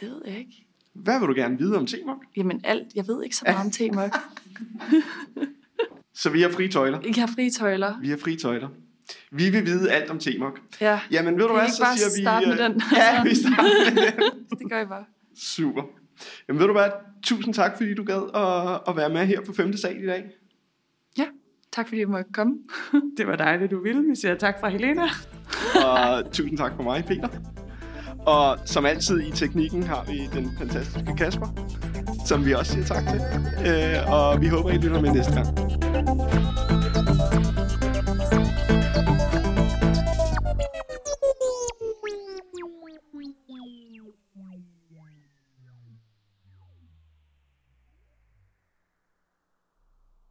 Det 0.01 0.11
ved 0.11 0.23
jeg 0.27 0.39
ikke. 0.39 0.67
Hvad 0.95 1.19
vil 1.21 1.29
du 1.29 1.35
gerne 1.35 1.59
vide 1.59 1.77
om 1.79 1.87
T-Mok? 1.87 2.19
Jamen 2.37 2.61
alt, 2.65 2.87
jeg 2.95 3.09
ved 3.09 3.23
ikke 3.25 3.37
så 3.37 3.43
meget 3.47 3.65
om 3.67 3.71
temok. 3.71 4.11
Så 6.15 6.31
vi 6.31 6.43
har 6.43 6.51
frie 6.51 6.69
tøjler. 6.69 7.01
Jeg 7.05 7.15
har 7.15 7.27
frie 7.35 7.51
tøjler. 7.51 8.01
Vi 8.01 8.09
har 8.11 8.17
frie 8.17 8.37
tøjler. 8.37 8.69
Vi 9.31 9.51
vil 9.51 9.67
vide 9.67 9.93
alt 9.93 10.11
om 10.11 10.19
T-Mok. 10.19 10.61
Ja, 10.81 11.01
Jamen 11.11 11.39
ved 11.39 11.49
du 11.49 11.53
hvad, 11.53 11.69
så 11.69 11.87
siger 11.97 12.41
vi... 12.41 12.47
med 12.47 12.59
øh, 12.59 12.65
den? 12.65 12.83
Ja, 12.97 13.23
vi 13.23 13.35
starter 13.35 13.95
med 13.95 14.03
den. 14.03 14.47
det 14.59 14.71
gør 14.71 14.79
jeg 14.79 14.89
bare. 14.89 15.05
Super. 15.37 15.83
Jamen 16.49 16.61
ved 16.61 16.67
du 16.67 16.73
hvad, 16.73 16.91
tusind 17.25 17.55
tak, 17.55 17.77
fordi 17.77 17.95
du 17.95 18.05
gad 18.05 18.23
at, 18.35 18.81
at 18.89 18.97
være 18.97 19.09
med 19.09 19.27
her 19.27 19.41
på 19.47 19.53
5. 19.53 19.77
sal 19.77 20.03
i 20.03 20.07
dag. 20.07 20.25
Ja, 21.19 21.27
tak 21.73 21.89
fordi 21.89 22.01
jeg 22.01 22.09
måtte 22.09 22.33
komme. 22.33 22.55
Det 23.19 23.27
var 23.27 23.37
dejligt, 23.37 23.71
du 23.71 23.83
ville. 23.83 24.03
Vi 24.03 24.15
siger 24.15 24.35
tak 24.35 24.61
fra 24.61 24.69
Helena. 24.69 25.03
Og 25.85 26.33
tusind 26.33 26.59
tak 26.59 26.73
for 26.77 26.83
mig, 26.83 27.05
Peter. 27.05 27.29
Og 28.27 28.59
som 28.67 28.87
altid 28.87 29.21
i 29.21 29.31
teknikken 29.31 29.83
har 29.83 30.05
vi 30.05 30.41
den 30.41 30.51
fantastiske 30.59 31.15
Kasper, 31.19 31.47
som 32.27 32.47
vi 32.47 32.53
også 32.53 32.73
siger 32.73 32.85
tak 32.85 33.03
til. 33.09 33.21
Øh, 33.67 34.13
og 34.13 34.41
vi 34.41 34.47
håber, 34.47 34.71
I 34.71 34.77
lytter 34.77 35.01
med 35.01 35.13
næste 35.13 35.33
gang. 35.35 36.70